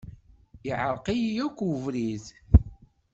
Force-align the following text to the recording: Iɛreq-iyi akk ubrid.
Iɛreq-iyi 0.69 1.39
akk 1.45 1.59
ubrid. 1.71 2.25